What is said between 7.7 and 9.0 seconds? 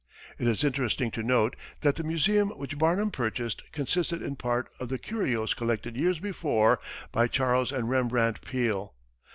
and Rembrandt Peale.